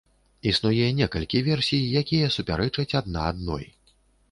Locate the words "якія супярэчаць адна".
2.03-3.29